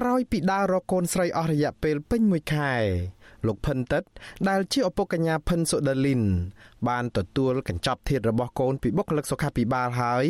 [0.00, 2.72] ក្រោយពីដើររកកូនស្រីអស់រយៈពេលពេញមួយខែ
[3.46, 4.02] លោកផិនតិត
[4.48, 6.22] ដែលជាឪពុកកញ្ញាផិនសូដាលីន
[6.88, 10.26] បានទទួលកញ្ចប់ធាតុរបស់កូនពីបុគ្គលិកសុខាភិបាលហើយ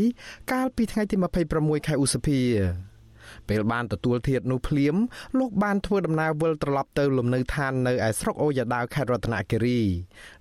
[0.53, 1.17] កាលពីថ្ងៃទី
[1.53, 2.41] 26ខែឧសភា
[3.49, 4.95] ពេលបានទទួលធាតុនោះភ្លាម
[5.39, 9.81] លោកបានធ្វើដំណើរវិលត្រឡប់ទៅលំនៅឋាននៅឯស្រុកអូយ៉ាដាវខេត្តរតនគិរី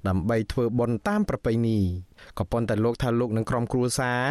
[0.08, 1.80] ដើម្បីធ្វើបុណ្យតាមប្រពៃណី
[2.38, 4.24] ក៏ប៉ុន្តែលោកថាលោកនិងក្រុមគ្រួសារ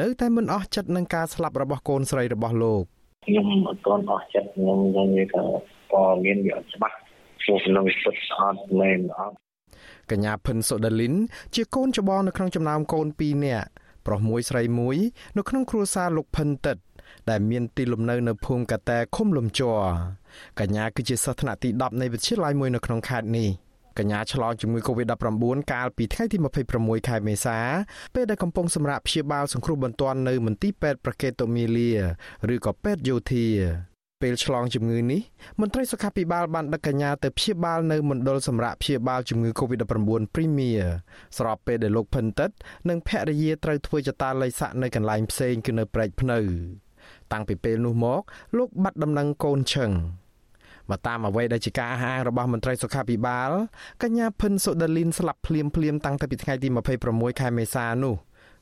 [0.00, 2.84] នៅតែមិនអស់ចិត្តនឹងការស្លាប់របស់កូនស្រីរបស់លោក
[3.28, 5.42] ខ្ញុំអត់ទាន់អស់ចិត្តខ្ញុំខ្ញុំនិយាយថា
[5.90, 6.96] ព័ត៌មានវាអត់ច្បាស់
[7.42, 9.36] ព្រោះក្នុងពិតអត់មែនអត់
[10.10, 11.14] កញ្ញាភិនសូដាលីន
[11.54, 13.68] ជាកូនច្បងនៅក្នុងចំណោមកូន2នាក់
[14.06, 14.96] ប្រុសមួយស្រីមួយ
[15.38, 16.76] នៅក្នុងគ្រួសារលោកភិនតិត
[17.30, 19.80] ដែលមានទីលំនៅនៅភូមិកាតែឃុំលំជ័រ
[20.60, 23.48] កញ្ញាគឺជាសិស្សថ្នាក់ទី10នៃវិទ្យាល័យមួយនៅក្នុងខេត្តនេះ
[23.98, 26.36] កញ្ញាឆ្លងជំងឺ Covid-19 កាលពីថ្ងៃទី
[26.72, 27.58] 26ខែមេសា
[28.14, 31.90] ពេលដែលកំពុងសម្រាប់ព្យាបាលសង្គ្រោះបន្ទាន់នៅមន្ទីរពេទ្យប្រកេតូមីលា
[32.54, 33.46] ឬក៏ពេទ្យយោធា
[34.22, 35.20] ពេលឆ្លងជំងឺនេះ
[35.60, 40.84] មន្ត្រីសុខាភិបាលបានដឹកកញ្ញាទៅព្យាបាលនៅមណ្ឌលសម្រាប់ព្យាបាលជំងឺ Covid-19 Premier
[41.38, 42.50] ស្របពេលដែលលោកផិនតិត
[42.88, 46.40] និងភរិយាត្រូវធ្វើចតាល័យស័កនៅកន្លែងផ្សេងគឺនៅព្រែកភ្នៅ
[47.32, 48.22] តាំងពីពេលនោះមក
[48.56, 49.90] លោកបាត់ដំណឹងកូនឈឹង
[50.90, 53.50] មកតាមអ្វីដែលជាការអះអាងរបស់មន្ត្រីសុខាភិបាល
[54.02, 56.68] កញ្ញាផិនសូដាលីនស្លាប់ភ្លាមភ្លាមតាំងពីថ្ងៃទី
[57.04, 58.14] 26ខែមេសានោះ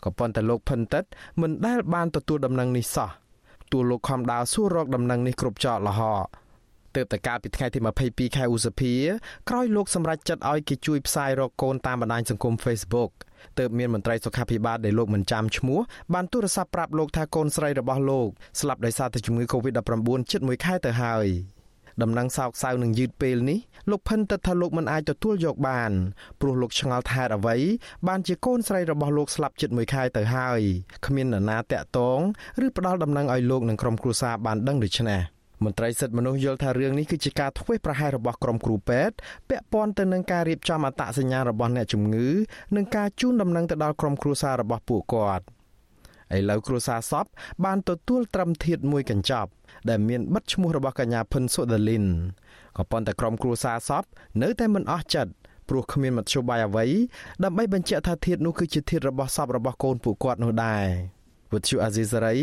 [0.05, 1.05] ក៏ប៉ុន្តែលោកផិនតិត
[1.41, 3.11] មិនដែលបានទទួលដំណឹងនេះសោះ
[3.73, 6.27] ទួលលោកខំដាវសួររកដំណឹងនេះគ្រប់ចោតលហក
[6.97, 8.95] ទើបតែកាលពីថ្ងៃទី22ខែឧសភា
[9.49, 13.11] ក្រោយលោកសម្រេចចិត្តឲ្យគេជួយផ្សាយរកកូនតាមបណ្ដាញសង្គម Facebook
[13.59, 15.81] ទើបមានមន្ត្រីសុខាភិបាលដែលលោកមិនចាំឈ្មោះ
[16.15, 18.29] បានទូរស័ព្ទប្រាប់លោកថាកូនស្រីរបស់លោក
[18.61, 21.27] ស្លាប់ដោយសារតែជំងឺ Covid-19 ជិត1ខែទៅហើយ
[22.03, 23.59] ដំណឹងសោកសៅនឹងយឺតពេលនេះ
[23.91, 25.93] លោកផិនទៅថាលោកមិនអាចទទួលយកបាន
[26.41, 27.57] ព្រោះលោកឆ្ងល់ថាអ្វី
[28.09, 30.61] បានជាកូនស្រីរបស់លោកស្លាប់ជិត1ខែទៅហើយ
[31.07, 32.21] គ្មាននរណាតាក់ទង
[32.65, 35.21] ឬផ្ដល់ដំណឹងឲ្យលោកនិងក្រុមគ្រួសារបានដឹងដូច្នេះ
[35.65, 39.15] មន្ត្រីសិទ្ធិមនុស្សយល់ថារឿងនេះគឺជាការធ្វេសប្រហែសរបស់ក្រុមគ្រូពេទ្យ
[39.49, 42.29] ពាក់ព័ន្ធទៅនឹងការរៀបចំអត្តសញ្ញាណរបស់អ្នកជំងឺ
[42.77, 45.45] និងការជូនដំណឹងទៅដល់ក្រុមគ្រួសាររបស់ពួកគាត់
[46.37, 47.25] ឥឡូវគ្រួសារសព
[47.65, 49.51] បានទទួលត្រឹមធាតមួយកញ្ចប់
[49.89, 52.05] ដែលមានបិទឈ្មោះរបស់កញ្ញាផិនសូដាលីន
[52.77, 54.05] ក៏ប៉ុន្តែក្រុមគ្រួសារសព
[54.43, 55.33] នៅតែមិនអស់ចិត្ត
[55.69, 56.87] ព្រោះគ្មានមធ្យោបាយអ្វី
[57.45, 60.87] ដើម្បីបញ្ជាក់ថាធាតនោះគឺជាធាតរបស់សពរបស់កូនពួកគាត់នោះដែរ
[61.55, 62.37] វិទ្យុអាស៊ីសេរី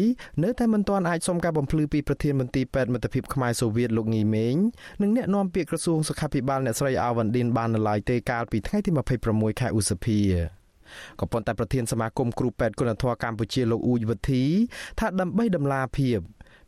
[0.44, 4.55] នៅតែមិនទាន់អាចសុំការបំភ្លឺពីប្រធានមន្ត្រីពេទ្យមិត្តភាពខ្មែរសូវៀតលោកងីមេង
[5.01, 8.91] និងអ្នកនាំពាក្យក្រសួងសុខាភិបាលអ្នកស្រីអាវ៉ាន់ឌិនបាននៅឡើយទេកាលពីថ្ងៃទី
[9.25, 10.19] 26ខែឧសភា
[11.19, 14.43] ក៏ប៉ុន្តែប្រធានសមាគមគ្រូពេទ្យគុណធម៌កម្ពុជាលោកអ៊ូចវិធី
[14.99, 16.19] ថាដើម្បីដំឡាភាព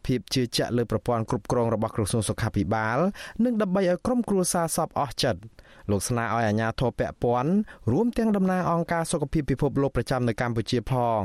[0.06, 2.98] ភាពជឿជាក់លើប្រព័ន្ធគ្រប់គ្រងរបស់ក្រសួងសុខាភិបាល
[3.44, 5.42] និងដើម្បីឲ្យក្រុមគ្រួសារសពអស់ចិត្ត
[5.92, 7.52] លោកស្នើឲ្យអាជ្ញាធរពាក់ព័ន្ធ
[7.92, 11.22] រួមទាំងតំណាងអង្គការសុខភាពពិភពលោកប្រចាំនៅកម្ពុជាផង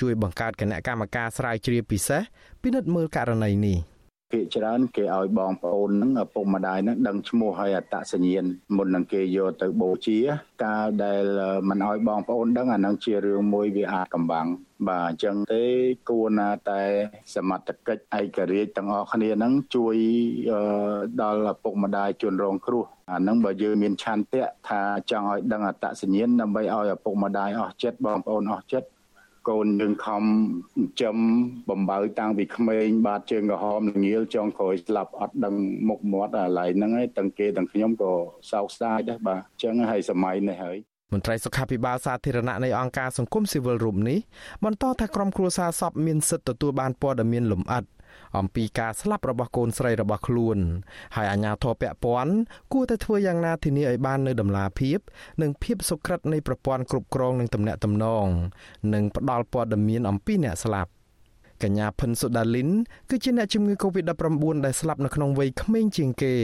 [0.00, 2.22] ជួយបង្កើតគណៈកម្មការស្រាវជ្រាវពិសេស
[2.62, 3.78] ពិនិត្យមើលករណីនេះ។
[4.36, 8.44] ភាគច្រើនគេឲ្យបងប្អូនហ្នឹងឪពុកម្ដាយហ្នឹងដឹងឈ្មោះហើយអត្តសញ្ញាណ
[8.76, 10.18] មុននឹងគេយកទៅបូជា
[10.64, 11.24] កាលដែល
[11.68, 14.46] មិនឲ្យបងប្អូនដឹងអាហ្នឹងជារឿងមួយវាអាចកំបាំង
[14.88, 15.64] បាទអញ្ចឹងទេ
[16.08, 16.82] គួរណាតែ
[17.34, 19.96] សមត្ថកិច្ចឯករាជ្យទាំងអស់គ្នាហ្នឹងជួយ
[21.22, 24.80] ដល់ឪពុកម្ដាយជនរងគ្រោះអាហ្នឹងបើយើងមានឆន្ទៈថា
[25.10, 28.88] ចង់ឲ្យដឹងអត្តសញ្ញាណដើម្បីឲ្យឪពុកម្ដាយអស់ចិត្តបងប្អូនអស់ចិត្ត
[29.48, 31.16] កូនយើងខំចិញ្ចឹម
[31.70, 35.54] បំបើតាំងពីក្មេងបាទជើងក្រហមល្ងាលចងក្រោយស្លាប់អត់ដឹង
[35.88, 38.12] មុខមាត់អាឡ័យហ្នឹងឯងទាំងគេទាំងខ្ញុំក៏
[38.50, 40.78] សោកស្ដាយដែរបាទអញ្ចឹងហើយសម័យនេះហើយ
[41.12, 44.18] មន្ត្រីសុខាភិបាលសាធារណៈនៃអង្គការសង្គមស៊ីវិលរូបនេះ
[44.64, 47.84] បន្តថាក្រុមគ្រួសារសពមានសិទ្ធិទទួលបានព័ត៌មានលម្អិត
[48.38, 50.58] អំពីការស្លាប់របស់កូនស្រីរបស់ខ្លួន
[51.16, 52.34] ហើយអាជ្ញាធរពាក់ព័ន្ធ
[52.72, 54.98] គួរតែធ្វើយ៉ាងណាធានាឲ្យបាននូវដំណាភាព
[55.42, 58.26] និងភាពសុក្រិតនៃប្រព័ន្ធគ្រប់គ្រងនិងទំនាក់ទំនង
[58.94, 60.90] និងផ្ដល់ព័ត៌មានអំពីអ្នកស្លាប់
[61.62, 62.70] កញ្ញាផិនសូដាលីន
[63.10, 66.34] គឺជាអ្នកជំងឺ Covid-19 ដែលស្លាប់នៅក្នុងវ័យក្មេងជាងគេ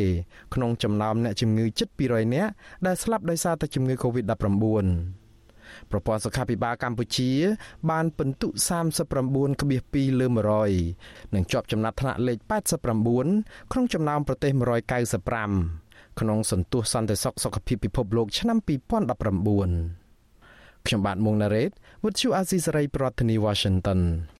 [0.55, 2.51] ក្នុងចំណោមអ្នកជំងឺជិត200នាក់
[2.87, 5.22] ដែលស្លាប់ដោយសារតែជំងឺ Covid-19
[5.91, 7.31] ប្រព័ន្ធសុខាភិបាលកម្ពុជា
[7.91, 8.49] បានពិន្ទុ
[9.09, 10.27] 39.2លើ
[10.81, 12.39] 100និងជាប់ចំណាត់ថ្នាក់លេខ
[13.07, 14.53] 89ក្នុងចំណោមប្រទេស
[15.57, 20.03] 195ក្នុងសន្ទុះសន្តិសុខសុខភាពពិភពលោកឆ្នាំ2019
[20.87, 21.71] ខ្ញុំបាទមុងណារ៉េត
[22.03, 24.01] With you Azizi Saray ប្រធានាធិបតី Washington